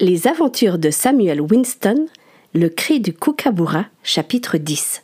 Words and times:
Les 0.00 0.28
aventures 0.28 0.78
de 0.78 0.90
Samuel 0.90 1.40
Winston, 1.40 2.06
le 2.54 2.68
cri 2.68 3.00
du 3.00 3.12
kookaburra, 3.12 3.86
chapitre 4.04 4.56
10. 4.56 5.02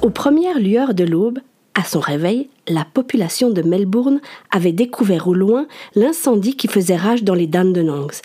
Aux 0.00 0.10
premières 0.10 0.60
lueurs 0.60 0.94
de 0.94 1.02
l'aube, 1.02 1.40
à 1.74 1.82
son 1.82 1.98
réveil, 2.00 2.48
la 2.68 2.84
population 2.84 3.50
de 3.50 3.62
Melbourne 3.62 4.20
avait 4.52 4.72
découvert 4.72 5.26
au 5.26 5.34
loin 5.34 5.66
l'incendie 5.96 6.56
qui 6.56 6.68
faisait 6.68 6.96
rage 6.96 7.24
dans 7.24 7.34
les 7.34 7.48
Dandenongs. 7.48 8.20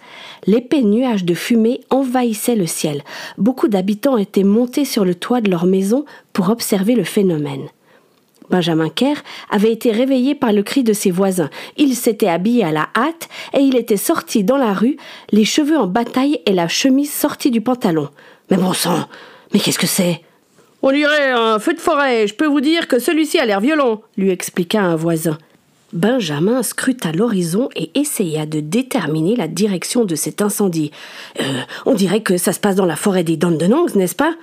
L'épais 0.45 0.83
nuage 0.83 1.25
de 1.25 1.33
fumée 1.33 1.81
envahissait 1.89 2.55
le 2.55 2.67
ciel. 2.67 3.03
Beaucoup 3.37 3.67
d'habitants 3.67 4.17
étaient 4.17 4.43
montés 4.43 4.85
sur 4.85 5.03
le 5.03 5.15
toit 5.15 5.41
de 5.41 5.49
leur 5.49 5.65
maison 5.65 6.05
pour 6.31 6.49
observer 6.49 6.93
le 6.93 7.03
phénomène. 7.03 7.67
Benjamin 8.49 8.89
Kerr 8.89 9.17
avait 9.49 9.71
été 9.71 9.91
réveillé 9.91 10.35
par 10.35 10.53
le 10.53 10.63
cri 10.63 10.83
de 10.83 10.93
ses 10.93 11.11
voisins. 11.11 11.49
Il 11.77 11.95
s'était 11.95 12.27
habillé 12.27 12.63
à 12.63 12.71
la 12.71 12.89
hâte 12.95 13.29
et 13.53 13.59
il 13.59 13.75
était 13.75 13.97
sorti 13.97 14.43
dans 14.43 14.57
la 14.57 14.73
rue, 14.73 14.97
les 15.31 15.45
cheveux 15.45 15.77
en 15.77 15.87
bataille 15.87 16.39
et 16.45 16.53
la 16.53 16.67
chemise 16.67 17.11
sortie 17.11 17.51
du 17.51 17.61
pantalon. 17.61 18.09
Mais 18.49 18.57
bon 18.57 18.73
sang, 18.73 19.05
mais 19.53 19.59
qu'est-ce 19.59 19.79
que 19.79 19.87
c'est? 19.87 20.21
On 20.81 20.91
dirait 20.91 21.31
un 21.31 21.59
feu 21.59 21.73
de 21.73 21.79
forêt. 21.79 22.27
Je 22.27 22.33
peux 22.33 22.47
vous 22.47 22.61
dire 22.61 22.87
que 22.87 22.99
celui-ci 22.99 23.39
a 23.39 23.45
l'air 23.45 23.59
violent, 23.59 24.01
lui 24.17 24.29
expliqua 24.29 24.81
un 24.81 24.95
voisin. 24.95 25.37
Benjamin 25.91 26.61
scruta 26.61 27.11
l'horizon 27.11 27.69
et 27.75 27.89
essaya 27.99 28.45
de 28.45 28.59
déterminer 28.59 29.35
la 29.35 29.47
direction 29.47 30.05
de 30.05 30.15
cet 30.15 30.41
incendie. 30.41 30.91
Euh, 31.39 31.43
on 31.85 31.95
dirait 31.95 32.21
que 32.21 32.37
ça 32.37 32.53
se 32.53 32.59
passe 32.59 32.75
dans 32.75 32.85
la 32.85 32.95
forêt 32.95 33.23
des 33.23 33.37
Dandenongs, 33.37 33.95
n'est-ce 33.95 34.15
pas? 34.15 34.35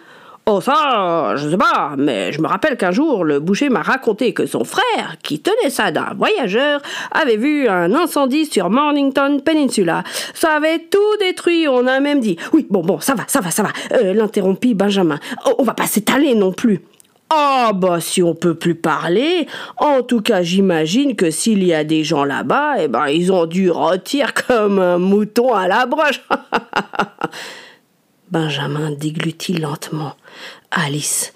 Oh 0.48 0.61
ça, 0.61 1.34
je 1.34 1.50
sais 1.50 1.56
pas, 1.56 1.94
mais 1.98 2.30
je 2.33 2.41
me 2.41 2.47
rappelle 2.47 2.77
qu'un 2.77 2.92
jour, 2.92 3.25
le 3.25 3.41
boucher 3.41 3.69
m'a 3.69 3.83
raconté 3.83 4.33
que 4.33 4.47
son 4.47 4.62
frère, 4.62 5.16
qui 5.20 5.41
tenait 5.41 5.70
ça 5.70 5.91
d'un 5.91 6.14
voyageur, 6.16 6.80
avait 7.11 7.36
vu 7.36 7.66
un 7.66 7.92
incendie 7.92 8.47
sur 8.47 8.70
Mornington 8.70 9.41
Peninsula. 9.44 10.05
Ça 10.34 10.52
avait 10.52 10.78
tout 10.78 11.17
détruit, 11.19 11.67
on 11.67 11.89
a 11.89 11.98
même 11.98 12.20
dit. 12.20 12.36
Oui, 12.52 12.64
bon, 12.70 12.83
bon, 12.83 13.00
ça 13.00 13.17
va, 13.17 13.24
ça 13.27 13.41
va, 13.41 13.50
ça 13.50 13.64
va, 13.64 13.70
euh, 13.91 14.14
l'interrompit 14.14 14.74
Benjamin. 14.74 15.19
Oh, 15.47 15.55
on 15.58 15.64
va 15.64 15.74
pas 15.74 15.89
s'étaler 15.89 16.36
non 16.36 16.52
plus. 16.52 16.80
Ah 17.28 17.72
bah 17.74 17.98
si 17.98 18.22
on 18.22 18.36
peut 18.36 18.55
plus 18.55 18.77
parler, 18.77 19.48
en 19.78 20.02
tout 20.02 20.20
cas 20.20 20.42
j'imagine 20.42 21.17
que 21.17 21.33
s'il 21.33 21.64
y 21.64 21.74
a 21.74 21.83
des 21.83 22.05
gens 22.05 22.22
là-bas, 22.22 22.74
eh 22.78 22.86
ben 22.86 23.08
ils 23.08 23.33
ont 23.33 23.47
dû 23.47 23.69
retirer 23.69 24.30
comme 24.47 24.78
un 24.78 24.98
mouton 24.98 25.52
à 25.52 25.67
la 25.67 25.86
broche. 25.86 26.20
Benjamin 28.30 28.91
déglutit 28.91 29.55
lentement. 29.55 30.14
Alice. 30.70 31.32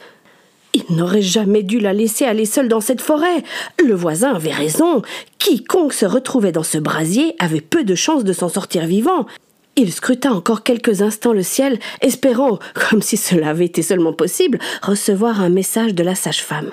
Il 0.72 0.84
n'aurait 0.90 1.22
jamais 1.22 1.62
dû 1.62 1.80
la 1.80 1.92
laisser 1.92 2.24
aller 2.24 2.44
seule 2.44 2.68
dans 2.68 2.80
cette 2.80 3.00
forêt. 3.00 3.42
Le 3.84 3.94
voisin 3.94 4.34
avait 4.34 4.52
raison. 4.52 5.02
Quiconque 5.38 5.92
se 5.92 6.06
retrouvait 6.06 6.52
dans 6.52 6.62
ce 6.62 6.78
brasier 6.78 7.34
avait 7.38 7.60
peu 7.60 7.84
de 7.84 7.94
chances 7.94 8.24
de 8.24 8.32
s'en 8.32 8.48
sortir 8.48 8.86
vivant. 8.86 9.26
Il 9.76 9.92
scruta 9.92 10.32
encore 10.32 10.62
quelques 10.62 11.02
instants 11.02 11.32
le 11.32 11.42
ciel, 11.42 11.78
espérant, 12.00 12.58
comme 12.74 13.02
si 13.02 13.16
cela 13.16 13.50
avait 13.50 13.66
été 13.66 13.82
seulement 13.82 14.12
possible, 14.12 14.58
recevoir 14.82 15.40
un 15.40 15.48
message 15.48 15.94
de 15.94 16.02
la 16.02 16.14
sage-femme. 16.14 16.72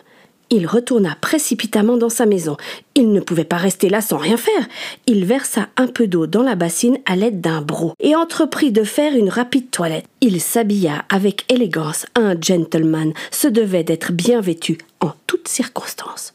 Il 0.50 0.66
retourna 0.66 1.18
précipitamment 1.20 1.98
dans 1.98 2.10
sa 2.10 2.26
maison. 2.26 2.56
Il 2.96 3.12
ne 3.12 3.20
pouvait 3.20 3.44
pas 3.44 3.58
rester 3.58 3.90
là 3.90 4.02
sans 4.02 4.18
rien 4.18 4.38
faire. 4.38 4.68
Il 5.06 5.26
versa 5.26 5.68
un 5.76 5.88
peu 5.88 6.08
d'eau 6.08 6.26
dans 6.26 6.44
la 6.44 6.56
bassine 6.56 7.00
à 7.06 7.16
l'aide 7.16 7.42
d'un 7.42 7.62
broc 7.62 7.94
et 8.00 8.16
entreprit 8.16 8.72
de 8.72 8.84
faire 8.84 9.14
une 9.14 9.30
rapide 9.30 9.70
toilette. 9.72 10.06
Il 10.22 10.40
s'habilla 10.40 11.04
avec 11.10 11.52
élégance. 11.52 12.06
Un 12.16 12.40
gentleman 12.40 13.14
se 13.32 13.48
devait 13.48 13.84
d'être 13.84 14.14
bien 14.14 14.40
vêtu 14.40 14.78
en 15.02 15.12
toutes 15.28 15.50
circonstances. 15.50 16.34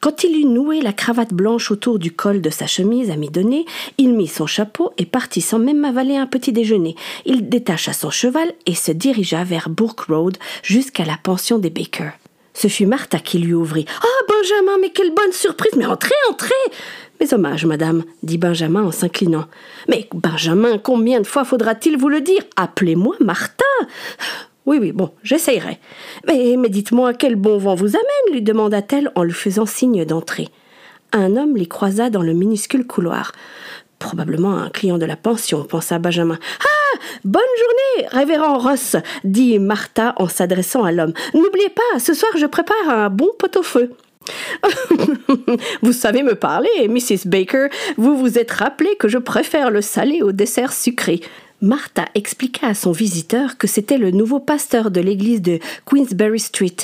Quand 0.00 0.24
il 0.24 0.36
eut 0.36 0.44
noué 0.44 0.80
la 0.80 0.92
cravate 0.92 1.32
blanche 1.32 1.70
autour 1.70 1.98
du 1.98 2.12
col 2.12 2.40
de 2.40 2.50
sa 2.50 2.66
chemise 2.66 3.10
à 3.10 3.16
mi-donner, 3.16 3.64
il 3.96 4.12
mit 4.12 4.28
son 4.28 4.46
chapeau 4.46 4.92
et 4.98 5.06
partit 5.06 5.40
sans 5.40 5.58
même 5.58 5.84
avaler 5.84 6.16
un 6.16 6.26
petit 6.26 6.52
déjeuner. 6.52 6.94
Il 7.24 7.48
détacha 7.48 7.92
son 7.92 8.10
cheval 8.10 8.52
et 8.66 8.74
se 8.74 8.92
dirigea 8.92 9.44
vers 9.44 9.70
Bourke 9.70 10.08
Road 10.08 10.36
jusqu'à 10.62 11.04
la 11.04 11.16
pension 11.22 11.58
des 11.58 11.70
Baker. 11.70 12.10
Ce 12.54 12.68
fut 12.68 12.86
Martha 12.86 13.18
qui 13.18 13.38
lui 13.38 13.54
ouvrit. 13.54 13.86
Ah, 14.02 14.24
Benjamin, 14.28 14.78
mais 14.80 14.90
quelle 14.90 15.14
bonne 15.14 15.32
surprise 15.32 15.72
Mais 15.76 15.86
entrez, 15.86 16.14
entrez 16.30 16.54
Mes 17.20 17.32
hommages, 17.32 17.64
madame, 17.64 18.04
dit 18.22 18.38
Benjamin 18.38 18.82
en 18.82 18.92
s'inclinant. 18.92 19.46
Mais, 19.88 20.08
Benjamin, 20.12 20.78
combien 20.78 21.20
de 21.20 21.26
fois 21.26 21.44
faudra-t-il 21.44 21.96
vous 21.96 22.08
le 22.08 22.20
dire? 22.20 22.42
Appelez-moi 22.56 23.16
Martha 23.20 23.64
oui, 24.64 24.78
oui, 24.80 24.92
bon, 24.92 25.10
j'essayerai. 25.24 25.78
Mais, 26.28 26.54
mais 26.56 26.68
dites-moi, 26.68 27.14
quel 27.14 27.34
bon 27.34 27.58
vent 27.58 27.74
vous 27.74 27.96
amène 27.96 28.32
lui 28.32 28.42
demanda-t-elle 28.42 29.10
en 29.16 29.24
lui 29.24 29.32
faisant 29.32 29.66
signe 29.66 30.04
d'entrer. 30.04 30.50
Un 31.12 31.36
homme 31.36 31.56
les 31.56 31.66
croisa 31.66 32.10
dans 32.10 32.22
le 32.22 32.32
minuscule 32.32 32.86
couloir. 32.86 33.32
Probablement 33.98 34.56
un 34.56 34.70
client 34.70 34.98
de 34.98 35.04
la 35.04 35.16
pension, 35.16 35.64
pensa 35.64 35.98
Benjamin. 35.98 36.38
Ah 36.60 36.71
Bonne 37.24 37.42
journée, 37.58 38.08
révérend 38.10 38.58
Ross, 38.58 38.96
dit 39.24 39.58
Martha 39.58 40.14
en 40.16 40.28
s'adressant 40.28 40.84
à 40.84 40.92
l'homme. 40.92 41.12
N'oubliez 41.34 41.70
pas, 41.70 41.98
ce 41.98 42.14
soir 42.14 42.32
je 42.36 42.46
prépare 42.46 42.88
un 42.88 43.10
bon 43.10 43.30
pot-au-feu. 43.38 43.92
vous 45.82 45.92
savez 45.92 46.22
me 46.22 46.34
parler, 46.34 46.88
Mrs. 46.88 47.26
Baker. 47.26 47.66
Vous 47.96 48.16
vous 48.16 48.38
êtes 48.38 48.50
rappelé 48.50 48.94
que 48.96 49.08
je 49.08 49.18
préfère 49.18 49.70
le 49.70 49.80
salé 49.80 50.22
au 50.22 50.32
dessert 50.32 50.72
sucré. 50.72 51.20
Martha 51.62 52.06
expliqua 52.16 52.66
à 52.66 52.74
son 52.74 52.90
visiteur 52.90 53.56
que 53.56 53.68
c'était 53.68 53.96
le 53.96 54.10
nouveau 54.10 54.40
pasteur 54.40 54.90
de 54.90 55.00
l'église 55.00 55.40
de 55.40 55.60
Queensberry 55.86 56.40
Street. 56.40 56.74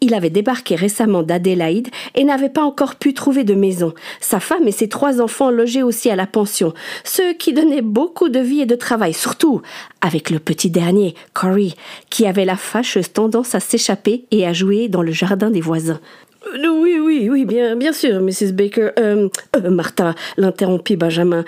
Il 0.00 0.14
avait 0.14 0.30
débarqué 0.30 0.74
récemment 0.74 1.22
d'Adélaïde 1.22 1.88
et 2.14 2.24
n'avait 2.24 2.48
pas 2.48 2.64
encore 2.64 2.96
pu 2.96 3.12
trouver 3.12 3.44
de 3.44 3.52
maison. 3.52 3.92
Sa 4.20 4.40
femme 4.40 4.66
et 4.66 4.72
ses 4.72 4.88
trois 4.88 5.20
enfants 5.20 5.50
logeaient 5.50 5.82
aussi 5.82 6.08
à 6.08 6.16
la 6.16 6.26
pension, 6.26 6.72
ce 7.04 7.34
qui 7.34 7.52
donnait 7.52 7.82
beaucoup 7.82 8.30
de 8.30 8.40
vie 8.40 8.62
et 8.62 8.66
de 8.66 8.74
travail, 8.74 9.12
surtout 9.12 9.60
avec 10.00 10.30
le 10.30 10.38
petit 10.38 10.70
dernier, 10.70 11.14
Corey, 11.34 11.74
qui 12.08 12.26
avait 12.26 12.46
la 12.46 12.56
fâcheuse 12.56 13.12
tendance 13.12 13.54
à 13.54 13.60
s'échapper 13.60 14.24
et 14.30 14.46
à 14.46 14.54
jouer 14.54 14.88
dans 14.88 15.02
le 15.02 15.12
jardin 15.12 15.50
des 15.50 15.60
voisins. 15.60 16.00
Euh, 16.46 16.68
oui, 16.68 16.98
oui, 16.98 17.28
oui, 17.30 17.44
bien, 17.44 17.76
bien 17.76 17.92
sûr, 17.92 18.20
Mrs. 18.20 18.52
Baker. 18.52 18.90
Euh, 18.98 19.28
euh, 19.56 19.70
Martha, 19.70 20.14
l'interrompit 20.36 20.96
Benjamin. 20.96 21.44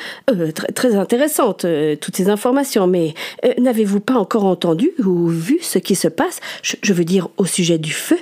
très, 0.54 0.72
très 0.72 0.94
intéressante, 0.94 1.66
toutes 2.00 2.16
ces 2.16 2.28
informations, 2.28 2.86
mais 2.86 3.14
n'avez-vous 3.58 4.00
pas 4.00 4.14
encore 4.14 4.44
entendu 4.44 4.92
ou 5.04 5.28
vu 5.28 5.58
ce 5.60 5.78
qui 5.78 5.94
se 5.94 6.08
passe? 6.08 6.40
Je, 6.62 6.92
veux 6.92 7.04
dire, 7.04 7.28
au 7.36 7.46
sujet 7.46 7.78
du 7.78 7.92
feu 7.92 8.18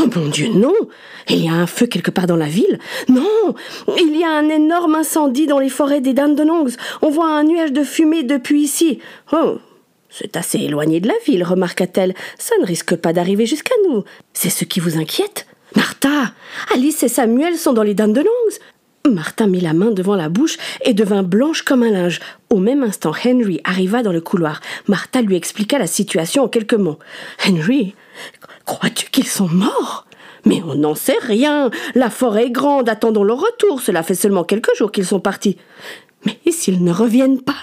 Oh 0.00 0.04
mon 0.14 0.28
Dieu, 0.28 0.48
non 0.54 0.74
Il 1.28 1.44
y 1.44 1.48
a 1.48 1.52
un 1.52 1.66
feu 1.66 1.86
quelque 1.86 2.10
part 2.10 2.26
dans 2.26 2.36
la 2.36 2.46
ville 2.46 2.78
Non 3.08 3.54
Il 3.98 4.16
y 4.18 4.24
a 4.24 4.30
un 4.30 4.48
énorme 4.48 4.94
incendie 4.94 5.46
dans 5.46 5.58
les 5.58 5.68
forêts 5.68 6.00
des 6.00 6.14
Dandenongs. 6.14 6.76
On 7.02 7.10
voit 7.10 7.30
un 7.30 7.44
nuage 7.44 7.72
de 7.72 7.84
fumée 7.84 8.22
depuis 8.22 8.62
ici. 8.62 9.00
Oh 9.32 9.58
c'est 10.08 10.36
assez 10.36 10.58
éloigné 10.58 11.00
de 11.00 11.08
la 11.08 11.14
ville, 11.26 11.44
remarqua-t-elle. 11.44 12.14
Ça 12.38 12.54
ne 12.58 12.64
risque 12.64 12.96
pas 12.96 13.12
d'arriver 13.12 13.44
jusqu'à 13.44 13.74
nous. 13.86 14.02
C'est 14.32 14.48
ce 14.48 14.64
qui 14.64 14.80
vous 14.80 14.96
inquiète? 14.96 15.46
Martha 15.76 16.32
Alice 16.72 17.02
et 17.02 17.08
Samuel 17.08 17.56
sont 17.56 17.74
dans 17.74 17.82
les 17.82 17.94
dames 17.94 18.14
de 18.14 18.22
Longs 18.22 19.12
Martha 19.12 19.46
mit 19.46 19.60
la 19.60 19.74
main 19.74 19.90
devant 19.90 20.16
la 20.16 20.28
bouche 20.28 20.56
et 20.84 20.94
devint 20.94 21.22
blanche 21.22 21.62
comme 21.62 21.82
un 21.82 21.90
linge. 21.90 22.18
Au 22.50 22.56
même 22.56 22.82
instant, 22.82 23.12
Henry 23.24 23.60
arriva 23.62 24.02
dans 24.02 24.10
le 24.10 24.20
couloir. 24.20 24.60
Martha 24.88 25.22
lui 25.22 25.36
expliqua 25.36 25.78
la 25.78 25.86
situation 25.86 26.44
en 26.44 26.48
quelques 26.48 26.74
mots. 26.74 26.98
Henry, 27.46 27.94
crois-tu 28.64 29.10
qu'ils 29.10 29.28
sont 29.28 29.48
morts? 29.48 30.06
Mais 30.44 30.62
on 30.66 30.74
n'en 30.74 30.94
sait 30.94 31.18
rien. 31.20 31.70
La 31.94 32.10
forêt 32.10 32.46
est 32.46 32.50
grande, 32.50 32.88
attendons 32.88 33.22
leur 33.22 33.38
retour. 33.38 33.80
Cela 33.80 34.02
fait 34.02 34.14
seulement 34.14 34.44
quelques 34.44 34.74
jours 34.76 34.90
qu'ils 34.90 35.06
sont 35.06 35.20
partis. 35.20 35.56
Mais 36.24 36.38
s'ils 36.50 36.82
ne 36.82 36.92
reviennent 36.92 37.42
pas? 37.42 37.54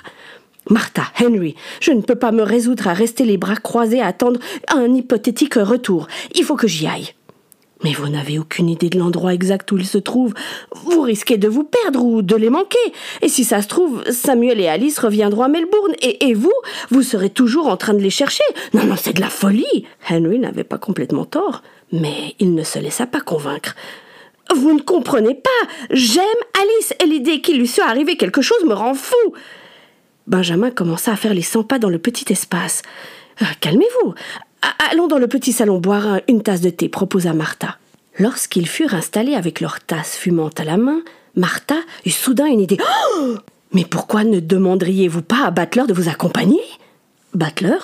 Martha, 0.70 1.04
Henry, 1.22 1.56
je 1.82 1.92
ne 1.92 2.02
peux 2.02 2.16
pas 2.16 2.32
me 2.32 2.44
résoudre 2.44 2.88
à 2.88 2.94
rester 2.94 3.26
les 3.26 3.38
bras 3.38 3.58
croisés 3.58 4.02
à 4.02 4.08
attendre 4.08 4.40
un 4.70 4.94
hypothétique 4.94 5.56
retour. 5.56 6.08
Il 6.36 6.46
faut 6.46 6.56
que 6.56 6.68
j'y 6.68 6.88
aille. 6.88 7.14
Mais 7.84 7.94
vous 7.94 8.08
n'avez 8.08 8.40
aucune 8.40 8.70
idée 8.70 8.90
de 8.90 8.98
l'endroit 8.98 9.34
exact 9.34 9.72
où 9.72 9.78
ils 9.78 9.86
se 9.86 9.98
trouvent. 9.98 10.34
Vous 10.74 11.02
risquez 11.02 11.38
de 11.38 11.48
vous 11.48 11.64
perdre 11.64 12.04
ou 12.04 12.22
de 12.22 12.36
les 12.36 12.50
manquer. 12.50 12.78
Et 13.22 13.28
si 13.28 13.44
ça 13.44 13.62
se 13.62 13.68
trouve, 13.68 14.04
Samuel 14.10 14.60
et 14.60 14.68
Alice 14.68 15.00
reviendront 15.00 15.44
à 15.44 15.48
Melbourne. 15.48 15.94
Et, 16.02 16.30
et 16.30 16.34
vous, 16.34 16.54
vous 16.90 17.04
serez 17.04 17.30
toujours 17.30 17.68
en 17.68 17.78
train 17.78 17.94
de 17.94 18.00
les 18.00 18.10
chercher. 18.10 18.44
Non, 18.74 18.86
non, 18.86 18.96
c'est 18.96 19.14
de 19.14 19.22
la 19.22 19.30
folie. 19.30 19.86
Henry 20.10 20.40
n'avait 20.40 20.64
pas 20.64 20.78
complètement 20.78 21.26
tort, 21.26 21.62
mais 21.92 22.36
il 22.40 22.56
ne 22.56 22.64
se 22.64 22.80
laissa 22.80 23.06
pas 23.06 23.22
convaincre. 23.22 23.76
Vous 24.56 24.74
ne 24.74 24.82
comprenez 24.82 25.36
pas. 25.36 25.50
J'aime 25.92 26.24
Alice 26.62 26.94
et 27.02 27.06
l'idée 27.06 27.42
qu'il 27.42 27.58
lui 27.58 27.68
soit 27.68 27.86
arrivé 27.86 28.18
quelque 28.18 28.42
chose 28.42 28.64
me 28.66 28.74
rend 28.74 28.94
fou. 28.94 29.16
Benjamin 30.28 30.72
commença 30.72 31.12
à 31.12 31.16
faire 31.16 31.34
les 31.34 31.42
cent 31.42 31.64
pas 31.64 31.80
dans 31.80 31.90
le 31.90 32.00
petit 32.00 32.32
espace. 32.32 32.82
Euh, 33.42 33.46
calmez-vous. 33.62 34.14
Allons 34.92 35.08
dans 35.08 35.18
le 35.18 35.28
petit 35.28 35.52
salon 35.52 35.80
boire 35.80 36.22
une 36.28 36.42
tasse 36.42 36.62
de 36.62 36.70
thé, 36.70 36.88
proposa 36.88 37.34
Martha. 37.34 37.78
Lorsqu'ils 38.20 38.68
furent 38.68 38.94
installés 38.94 39.36
avec 39.36 39.60
leur 39.60 39.80
tasse 39.82 40.16
fumante 40.16 40.60
à 40.60 40.64
la 40.64 40.78
main, 40.78 41.02
Martha 41.36 41.76
eut 42.06 42.12
soudain 42.12 42.46
une 42.46 42.62
idée. 42.62 42.78
Oh 43.18 43.36
Mais 43.74 43.86
pourquoi 43.86 44.24
ne 44.24 44.40
demanderiez-vous 44.40 45.24
pas 45.24 45.46
à 45.46 45.52
Battler 45.52 45.84
de 45.88 45.94
vous 45.94 46.10
accompagner? 46.10 46.62
Battler 47.34 47.78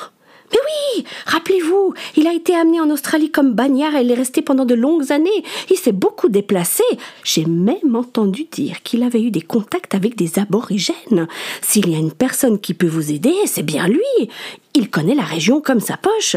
mais 0.52 0.58
oui, 0.98 1.04
rappelez-vous, 1.28 1.94
il 2.16 2.26
a 2.26 2.34
été 2.34 2.56
amené 2.56 2.82
en 2.82 2.90
Australie 2.90 3.30
comme 3.30 3.54
bagnard 3.54 3.96
et 3.96 4.02
il 4.02 4.10
est 4.10 4.16
resté 4.16 4.42
pendant 4.42 4.66
de 4.66 4.74
longues 4.74 5.12
années. 5.12 5.44
Il 5.70 5.78
s'est 5.78 5.92
beaucoup 5.92 6.28
déplacé. 6.28 6.84
J'ai 7.24 7.46
même 7.46 7.96
entendu 7.96 8.46
dire 8.52 8.82
qu'il 8.82 9.04
avait 9.04 9.22
eu 9.22 9.30
des 9.30 9.42
contacts 9.42 9.94
avec 9.94 10.16
des 10.16 10.40
aborigènes. 10.40 11.28
S'il 11.62 11.88
y 11.90 11.96
a 11.96 12.00
une 12.00 12.12
personne 12.12 12.60
qui 12.60 12.74
peut 12.74 12.88
vous 12.88 13.12
aider, 13.12 13.36
c'est 13.46 13.62
bien 13.62 13.88
lui. 13.88 14.30
Il 14.74 14.90
connaît 14.90 15.14
la 15.14 15.22
région 15.22 15.62
comme 15.62 15.82
sa 15.82 15.98
poche. 15.98 16.36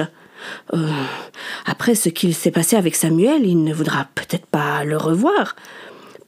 Euh, 0.75 0.89
après 1.67 1.95
ce 1.95 2.09
qu'il 2.09 2.35
s'est 2.35 2.51
passé 2.51 2.77
avec 2.77 2.95
Samuel, 2.95 3.47
il 3.47 3.63
ne 3.63 3.75
voudra 3.75 4.07
peut-être 4.15 4.47
pas 4.47 4.85
le 4.85 4.97
revoir. 4.97 5.57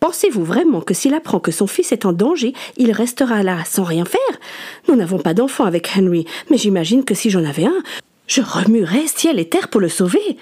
Pensez-vous 0.01 0.45
vraiment 0.45 0.83
que 0.83 0.93
s'il 0.93 1.15
apprend 1.15 1.41
que 1.41 1.51
son 1.51 1.67
fils 1.67 1.91
est 1.93 2.05
en 2.05 2.13
danger, 2.13 2.53
il 2.77 2.93
restera 2.93 3.43
là 3.43 3.65
sans 3.65 3.85
rien 3.85 4.05
faire? 4.05 4.21
Nous 4.89 4.97
n'avons 4.97 5.19
pas 5.19 5.33
d'enfant 5.33 5.65
avec 5.65 5.91
Henry, 5.97 6.27
mais 6.51 6.59
j'imagine 6.59 7.05
que 7.05 7.15
si 7.15 7.31
j'en 7.31 7.45
avais 7.45 7.65
un, 7.65 7.83
je 8.27 8.43
remuerais 8.43 9.07
ciel 9.07 9.39
et 9.39 9.49
terre 9.49 9.69
pour 9.69 9.81
le 9.81 9.89
sauver. 9.89 10.37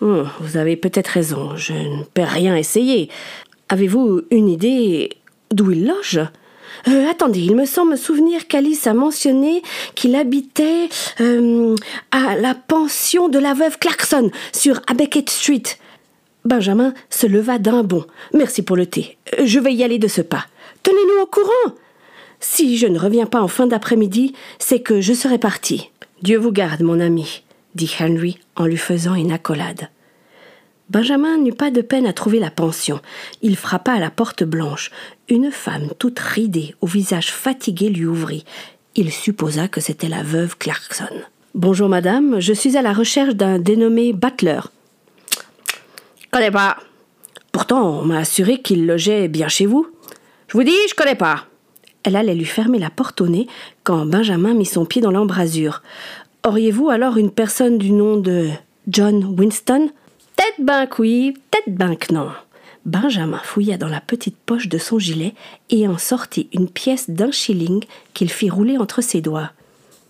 Oh, 0.00 0.24
vous 0.40 0.56
avez 0.56 0.76
peut-être 0.76 1.08
raison, 1.08 1.56
je 1.56 1.72
ne 1.72 2.02
peux 2.12 2.24
rien 2.24 2.56
essayer. 2.56 3.08
Avez-vous 3.68 4.22
une 4.32 4.48
idée 4.48 5.10
d'où 5.52 5.70
il 5.70 5.86
loge? 5.86 6.20
Euh, 6.88 7.10
attendez, 7.10 7.40
il 7.40 7.54
me 7.54 7.64
semble 7.64 7.96
souvenir 7.96 8.46
qu'Alice 8.48 8.86
a 8.86 8.94
mentionné 8.94 9.62
qu'il 9.94 10.14
habitait 10.14 10.88
euh, 11.20 11.74
à 12.10 12.36
la 12.36 12.54
pension 12.54 13.28
de 13.28 13.38
la 13.38 13.54
veuve 13.54 13.78
Clarkson 13.78 14.30
sur 14.52 14.80
Abecket 14.86 15.30
Street. 15.30 15.62
Benjamin 16.44 16.92
se 17.08 17.26
leva 17.26 17.58
d'un 17.58 17.82
bond. 17.82 18.04
Merci 18.34 18.62
pour 18.62 18.76
le 18.76 18.86
thé. 18.86 19.16
Euh, 19.38 19.46
je 19.46 19.60
vais 19.60 19.74
y 19.74 19.84
aller 19.84 19.98
de 19.98 20.08
ce 20.08 20.22
pas. 20.22 20.46
Tenez-nous 20.82 21.22
au 21.22 21.26
courant. 21.26 21.76
Si 22.40 22.76
je 22.76 22.88
ne 22.88 22.98
reviens 22.98 23.26
pas 23.26 23.40
en 23.40 23.48
fin 23.48 23.68
d'après-midi, 23.68 24.34
c'est 24.58 24.80
que 24.80 25.00
je 25.00 25.12
serai 25.12 25.38
parti. 25.38 25.90
Dieu 26.22 26.38
vous 26.38 26.50
garde, 26.50 26.82
mon 26.82 26.98
ami, 26.98 27.44
dit 27.76 27.94
Henry 28.00 28.38
en 28.56 28.66
lui 28.66 28.76
faisant 28.76 29.14
une 29.14 29.30
accolade. 29.30 29.88
Benjamin 30.90 31.38
n'eut 31.38 31.54
pas 31.54 31.70
de 31.70 31.80
peine 31.80 32.06
à 32.06 32.12
trouver 32.12 32.38
la 32.38 32.50
pension. 32.50 33.00
Il 33.40 33.56
frappa 33.56 33.92
à 33.92 33.98
la 33.98 34.10
porte 34.10 34.44
blanche. 34.44 34.90
Une 35.28 35.50
femme 35.50 35.88
toute 35.98 36.18
ridée, 36.18 36.74
au 36.80 36.86
visage 36.86 37.32
fatigué, 37.32 37.88
lui 37.88 38.04
ouvrit. 38.04 38.44
Il 38.94 39.10
supposa 39.10 39.68
que 39.68 39.80
c'était 39.80 40.08
la 40.08 40.22
veuve 40.22 40.58
Clarkson. 40.58 41.22
Bonjour 41.54 41.88
madame, 41.88 42.40
je 42.40 42.52
suis 42.52 42.76
à 42.76 42.82
la 42.82 42.92
recherche 42.92 43.34
d'un 43.34 43.58
dénommé 43.58 44.12
Butler. 44.12 44.60
Connais 46.30 46.50
pas. 46.50 46.78
Pourtant, 47.52 48.00
on 48.00 48.04
m'a 48.04 48.18
assuré 48.18 48.60
qu'il 48.60 48.86
logeait 48.86 49.28
bien 49.28 49.48
chez 49.48 49.66
vous. 49.66 49.86
Je 50.48 50.56
vous 50.56 50.64
dis, 50.64 50.76
je 50.88 50.94
connais 50.94 51.14
pas. 51.14 51.44
Elle 52.02 52.16
allait 52.16 52.34
lui 52.34 52.44
fermer 52.44 52.78
la 52.78 52.90
porte 52.90 53.20
au 53.20 53.28
nez 53.28 53.46
quand 53.84 54.06
Benjamin 54.06 54.54
mit 54.54 54.66
son 54.66 54.84
pied 54.84 55.00
dans 55.00 55.10
l'embrasure. 55.10 55.82
Auriez-vous 56.46 56.90
alors 56.90 57.16
une 57.16 57.30
personne 57.30 57.78
du 57.78 57.92
nom 57.92 58.16
de 58.16 58.48
John 58.88 59.24
Winston? 59.38 59.90
Banque 60.58 60.98
oui, 60.98 61.34
tête 61.50 61.74
banque 61.74 62.10
non. 62.10 62.30
Benjamin 62.84 63.40
fouilla 63.42 63.78
dans 63.78 63.88
la 63.88 64.00
petite 64.00 64.36
poche 64.36 64.68
de 64.68 64.78
son 64.78 64.98
gilet 64.98 65.34
et 65.70 65.88
en 65.88 65.98
sortit 65.98 66.48
une 66.52 66.68
pièce 66.68 67.10
d'un 67.10 67.30
shilling 67.30 67.84
qu'il 68.14 68.30
fit 68.30 68.50
rouler 68.50 68.78
entre 68.78 69.02
ses 69.02 69.20
doigts. 69.20 69.50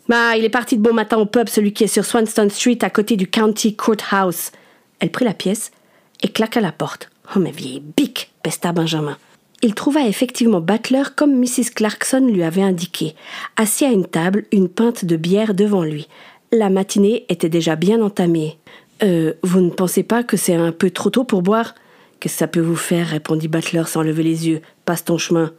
Bah, 0.08 0.37
il 0.37 0.44
est 0.44 0.50
parti 0.50 0.76
de 0.76 0.82
bon 0.82 0.93
matin 0.93 1.17
au 1.17 1.26
pub, 1.26 1.49
celui 1.49 1.73
qui 1.73 1.84
est 1.84 1.88
sur 1.88 2.05
Swanston 2.05 2.49
Street 2.50 2.79
à 2.82 2.90
côté 2.90 3.17
du 3.17 3.29
County 3.29 3.76
Courthouse. 3.76 4.50
Elle 5.00 5.11
prit 5.11 5.25
la 5.25 5.34
pièce 5.34 5.70
et 6.23 6.29
claqua 6.29 6.61
la 6.61 6.73
porte. 6.73 7.11
Oh, 7.35 7.38
mais 7.38 7.50
vieille 7.50 7.82
bique 7.96 8.31
pesta 8.43 8.73
Benjamin. 8.73 9.17
Il 9.62 9.75
trouva 9.75 10.06
effectivement 10.06 10.61
Butler 10.61 11.05
comme 11.17 11.38
Mrs. 11.38 11.70
Clarkson 11.75 12.26
lui 12.26 12.43
avait 12.43 12.62
indiqué, 12.62 13.14
assis 13.56 13.85
à 13.85 13.93
une 13.93 14.06
table, 14.06 14.44
une 14.50 14.69
pinte 14.69 15.05
de 15.05 15.17
bière 15.17 15.55
devant 15.55 15.85
lui. 15.85 16.08
La 16.50 16.69
matinée 16.69 17.25
était 17.31 17.49
déjà 17.49 17.76
bien 17.76 18.02
entamée. 18.02 18.58
Euh, 19.02 19.34
vous 19.43 19.60
ne 19.60 19.70
pensez 19.70 20.02
pas 20.02 20.22
que 20.22 20.37
c'est 20.37 20.54
un 20.54 20.72
peu 20.72 20.90
trop 20.90 21.10
tôt 21.10 21.25
pour 21.25 21.43
boire? 21.43 21.75
Que 22.20 22.28
ça 22.28 22.46
peut 22.46 22.60
vous 22.60 22.76
faire 22.76 23.08
répondit 23.08 23.49
Butler 23.49 23.82
sans 23.87 24.02
lever 24.02 24.22
les 24.22 24.49
yeux. 24.49 24.60
Passe 24.84 25.04
ton 25.04 25.19
chemin. 25.19 25.52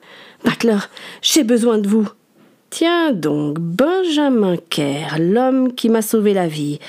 Butler, 0.46 0.78
j'ai 1.22 1.44
besoin 1.44 1.78
de 1.78 1.88
vous. 1.88 2.08
Tiens 2.70 3.12
donc, 3.12 3.60
Benjamin 3.60 4.56
Kerr, 4.70 5.20
l'homme 5.20 5.74
qui 5.74 5.90
m'a 5.90 6.02
sauvé 6.02 6.34
la 6.34 6.48
vie, 6.48 6.80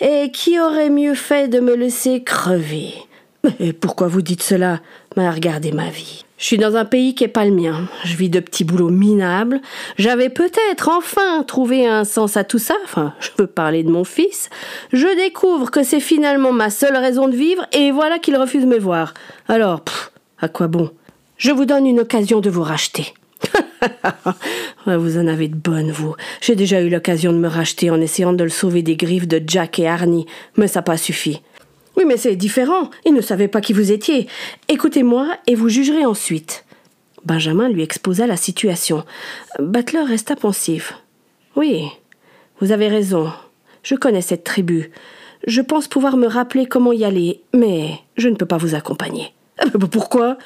et 0.00 0.32
qui 0.32 0.58
aurait 0.58 0.90
mieux 0.90 1.14
fait 1.14 1.46
de 1.46 1.60
me 1.60 1.76
laisser 1.76 2.24
crever. 2.24 2.92
Mais 3.60 3.72
pourquoi 3.72 4.08
vous 4.08 4.22
dites 4.22 4.42
cela? 4.42 4.80
Mais 5.18 5.28
regardez 5.28 5.72
ma 5.72 5.90
vie. 5.90 6.24
Je 6.38 6.44
suis 6.44 6.58
dans 6.58 6.76
un 6.76 6.84
pays 6.84 7.16
qui 7.16 7.24
n'est 7.24 7.28
pas 7.28 7.44
le 7.44 7.50
mien. 7.50 7.88
Je 8.04 8.14
vis 8.14 8.30
de 8.30 8.38
petits 8.38 8.62
boulots 8.62 8.88
minables. 8.88 9.60
J'avais 9.96 10.28
peut-être 10.28 10.88
enfin 10.88 11.42
trouvé 11.42 11.88
un 11.88 12.04
sens 12.04 12.36
à 12.36 12.44
tout 12.44 12.60
ça. 12.60 12.76
Enfin, 12.84 13.14
je 13.18 13.30
veux 13.36 13.48
parler 13.48 13.82
de 13.82 13.90
mon 13.90 14.04
fils. 14.04 14.48
Je 14.92 15.16
découvre 15.16 15.72
que 15.72 15.82
c'est 15.82 15.98
finalement 15.98 16.52
ma 16.52 16.70
seule 16.70 16.96
raison 16.96 17.26
de 17.26 17.34
vivre 17.34 17.66
et 17.72 17.90
voilà 17.90 18.20
qu'il 18.20 18.36
refuse 18.36 18.62
de 18.62 18.68
me 18.68 18.78
voir. 18.78 19.12
Alors, 19.48 19.80
à 20.40 20.46
quoi 20.46 20.68
bon? 20.68 20.88
Je 21.36 21.50
vous 21.50 21.64
donne 21.64 21.88
une 21.88 21.98
occasion 21.98 22.38
de 22.38 22.48
vous 22.48 22.62
racheter. 22.62 23.12
vous 24.86 25.18
en 25.18 25.26
avez 25.26 25.48
de 25.48 25.56
bonnes, 25.56 25.90
vous. 25.90 26.14
J'ai 26.40 26.54
déjà 26.54 26.80
eu 26.80 26.90
l'occasion 26.90 27.32
de 27.32 27.38
me 27.38 27.48
racheter 27.48 27.90
en 27.90 28.00
essayant 28.00 28.34
de 28.34 28.44
le 28.44 28.50
sauver 28.50 28.82
des 28.82 28.94
griffes 28.94 29.26
de 29.26 29.42
Jack 29.44 29.80
et 29.80 29.88
Arnie, 29.88 30.26
mais 30.56 30.68
ça 30.68 30.78
n'a 30.78 30.84
pas 30.84 30.96
suffi. 30.96 31.42
Oui, 31.98 32.04
mais 32.06 32.16
c'est 32.16 32.36
différent. 32.36 32.90
Il 33.04 33.12
ne 33.12 33.20
savait 33.20 33.48
pas 33.48 33.60
qui 33.60 33.72
vous 33.72 33.90
étiez. 33.90 34.28
Écoutez-moi 34.68 35.36
et 35.48 35.56
vous 35.56 35.68
jugerez 35.68 36.06
ensuite. 36.06 36.64
Benjamin 37.24 37.68
lui 37.68 37.82
exposa 37.82 38.28
la 38.28 38.36
situation. 38.36 39.04
Butler 39.58 40.04
resta 40.04 40.36
pensif. 40.36 40.94
Oui, 41.56 41.88
vous 42.60 42.70
avez 42.70 42.86
raison. 42.86 43.32
Je 43.82 43.96
connais 43.96 44.20
cette 44.20 44.44
tribu. 44.44 44.92
Je 45.44 45.60
pense 45.60 45.88
pouvoir 45.88 46.16
me 46.16 46.28
rappeler 46.28 46.66
comment 46.66 46.92
y 46.92 47.04
aller, 47.04 47.42
mais 47.52 47.94
je 48.16 48.28
ne 48.28 48.36
peux 48.36 48.46
pas 48.46 48.58
vous 48.58 48.76
accompagner. 48.76 49.32
Pourquoi? 49.90 50.38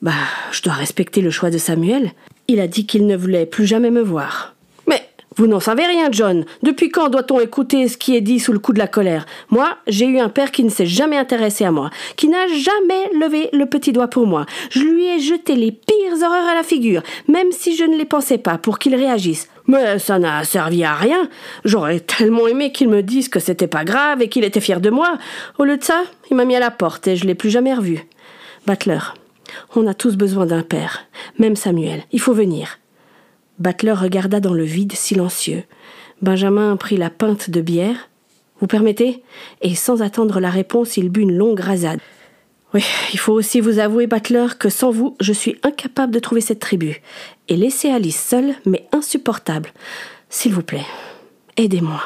Bah, 0.00 0.12
je 0.52 0.62
dois 0.62 0.72
respecter 0.72 1.20
le 1.20 1.30
choix 1.30 1.50
de 1.50 1.58
Samuel. 1.58 2.12
Il 2.48 2.60
a 2.60 2.66
dit 2.66 2.86
qu'il 2.86 3.06
ne 3.06 3.16
voulait 3.16 3.44
plus 3.44 3.66
jamais 3.66 3.90
me 3.90 4.00
voir. 4.00 4.51
Vous 5.36 5.46
n'en 5.46 5.60
savez 5.60 5.86
rien, 5.86 6.08
John. 6.10 6.44
Depuis 6.62 6.90
quand 6.90 7.08
doit-on 7.08 7.40
écouter 7.40 7.88
ce 7.88 7.96
qui 7.96 8.16
est 8.16 8.20
dit 8.20 8.40
sous 8.40 8.52
le 8.52 8.58
coup 8.58 8.72
de 8.72 8.78
la 8.78 8.86
colère? 8.86 9.26
Moi, 9.50 9.76
j'ai 9.86 10.06
eu 10.06 10.18
un 10.18 10.28
père 10.28 10.50
qui 10.50 10.64
ne 10.64 10.68
s'est 10.68 10.86
jamais 10.86 11.16
intéressé 11.16 11.64
à 11.64 11.70
moi, 11.70 11.90
qui 12.16 12.28
n'a 12.28 12.46
jamais 12.48 13.10
levé 13.18 13.48
le 13.52 13.66
petit 13.66 13.92
doigt 13.92 14.08
pour 14.08 14.26
moi. 14.26 14.46
Je 14.70 14.80
lui 14.80 15.06
ai 15.06 15.20
jeté 15.20 15.56
les 15.56 15.72
pires 15.72 16.22
horreurs 16.22 16.48
à 16.48 16.54
la 16.54 16.62
figure, 16.62 17.02
même 17.28 17.50
si 17.52 17.76
je 17.76 17.84
ne 17.84 17.96
les 17.96 18.04
pensais 18.04 18.38
pas, 18.38 18.58
pour 18.58 18.78
qu'il 18.78 18.94
réagisse. 18.94 19.48
Mais 19.66 19.98
ça 19.98 20.18
n'a 20.18 20.44
servi 20.44 20.84
à 20.84 20.94
rien. 20.94 21.28
J'aurais 21.64 22.00
tellement 22.00 22.46
aimé 22.46 22.72
qu'il 22.72 22.88
me 22.88 23.02
dise 23.02 23.28
que 23.28 23.40
c'était 23.40 23.68
pas 23.68 23.84
grave 23.84 24.20
et 24.20 24.28
qu'il 24.28 24.44
était 24.44 24.60
fier 24.60 24.80
de 24.80 24.90
moi. 24.90 25.18
Au 25.58 25.64
lieu 25.64 25.76
de 25.76 25.84
ça, 25.84 26.02
il 26.30 26.36
m'a 26.36 26.44
mis 26.44 26.56
à 26.56 26.60
la 26.60 26.70
porte 26.70 27.06
et 27.08 27.16
je 27.16 27.26
l'ai 27.26 27.34
plus 27.34 27.50
jamais 27.50 27.74
revu. 27.74 28.06
Butler, 28.66 28.98
on 29.76 29.86
a 29.86 29.94
tous 29.94 30.16
besoin 30.16 30.46
d'un 30.46 30.62
père, 30.62 31.06
même 31.38 31.56
Samuel. 31.56 32.02
Il 32.12 32.20
faut 32.20 32.34
venir. 32.34 32.78
Butler 33.58 33.92
regarda 33.92 34.40
dans 34.40 34.54
le 34.54 34.64
vide 34.64 34.92
silencieux. 34.92 35.64
Benjamin 36.20 36.76
prit 36.76 36.96
la 36.96 37.10
pinte 37.10 37.50
de 37.50 37.60
bière. 37.60 38.08
Vous 38.60 38.66
permettez? 38.66 39.22
Et 39.60 39.74
sans 39.74 40.02
attendre 40.02 40.40
la 40.40 40.50
réponse, 40.50 40.96
il 40.96 41.08
but 41.08 41.22
une 41.22 41.36
longue 41.36 41.60
rasade. 41.60 42.00
Oui, 42.74 42.84
il 43.12 43.18
faut 43.18 43.32
aussi 43.32 43.60
vous 43.60 43.78
avouer, 43.78 44.06
Butler, 44.06 44.46
que 44.58 44.70
sans 44.70 44.90
vous, 44.90 45.16
je 45.20 45.32
suis 45.32 45.58
incapable 45.62 46.12
de 46.12 46.18
trouver 46.18 46.40
cette 46.40 46.60
tribu. 46.60 47.02
Et 47.48 47.56
laisser 47.56 47.90
Alice 47.90 48.20
seule, 48.20 48.54
mais 48.64 48.86
insupportable. 48.92 49.72
S'il 50.30 50.54
vous 50.54 50.62
plaît, 50.62 50.86
aidez-moi. 51.56 52.00